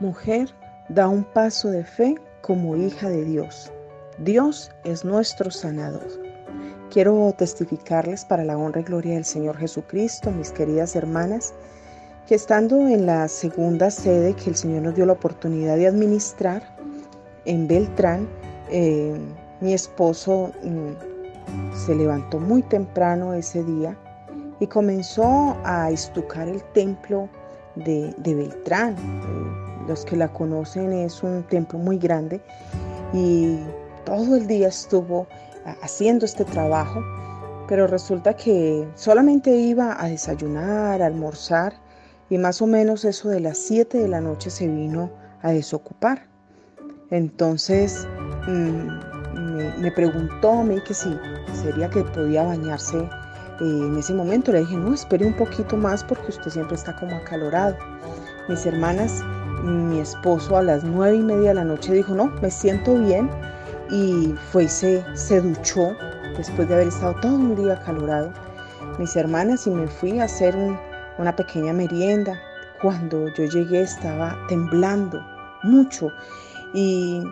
[0.00, 0.48] Mujer,
[0.88, 3.72] da un paso de fe como hija de Dios.
[4.18, 6.06] Dios es nuestro sanador.
[6.90, 11.54] Quiero testificarles para la honra y gloria del Señor Jesucristo, mis queridas hermanas,
[12.26, 16.62] que estando en la segunda sede que el Señor nos dio la oportunidad de administrar
[17.44, 18.28] en Beltrán,
[18.70, 19.16] eh,
[19.60, 23.96] mi esposo mm, se levantó muy temprano ese día
[24.60, 27.28] y comenzó a estucar el templo
[27.76, 28.96] de, Beltrán.
[29.86, 32.40] Los que la conocen es un templo muy grande
[33.12, 33.58] y
[34.04, 35.26] todo el día estuvo
[35.82, 37.02] haciendo este trabajo,
[37.68, 41.74] pero resulta que solamente iba a desayunar, a almorzar
[42.30, 45.10] y más o menos eso de las 7 de la noche se vino
[45.42, 46.26] a desocupar.
[47.10, 48.06] Entonces
[48.48, 51.16] mm, me, preguntó, me que si
[51.54, 53.08] sería que podía bañarse eh,
[53.60, 54.52] en ese momento.
[54.52, 57.76] Le dije, no, espere un poquito más porque usted siempre está como acalorado.
[58.48, 59.22] Mis hermanas
[59.66, 63.28] mi esposo a las nueve y media de la noche dijo, no, me siento bien
[63.90, 65.96] y fue y se, duchó
[66.36, 68.32] después de haber estado todo un día acalorado.
[68.98, 70.56] Mis hermanas y me fui a hacer
[71.18, 72.40] una pequeña merienda.
[72.80, 75.20] Cuando yo llegué estaba temblando
[75.62, 76.10] mucho
[76.74, 77.22] y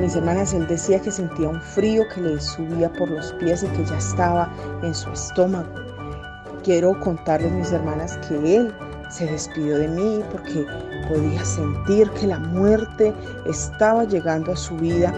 [0.00, 3.66] mis hermanas, él decía que sentía un frío que le subía por los pies y
[3.68, 4.50] que ya estaba
[4.82, 5.68] en su estómago.
[6.62, 8.74] Quiero contarles, mis hermanas, que él
[9.10, 10.66] se despidió de mí porque
[11.08, 13.12] podía sentir que la muerte
[13.46, 15.12] estaba llegando a su vida.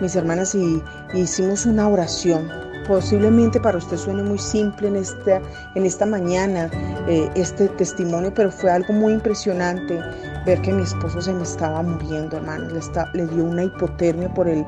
[0.00, 0.82] Mis hermanas y,
[1.14, 2.65] hicimos una oración.
[2.86, 5.40] Posiblemente para usted suene muy simple en esta,
[5.74, 6.70] en esta mañana
[7.08, 10.00] eh, este testimonio, pero fue algo muy impresionante
[10.46, 12.72] ver que mi esposo se me estaba muriendo, hermanos.
[12.72, 14.64] Le, le dio una hipotermia por el,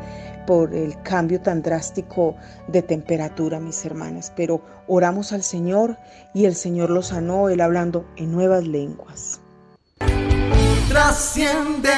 [0.46, 2.34] por el cambio tan drástico
[2.66, 4.32] de temperatura, mis hermanas.
[4.34, 5.96] Pero oramos al Señor
[6.34, 9.40] y el Señor lo sanó, él hablando en nuevas lenguas.
[10.88, 11.90] Trasciende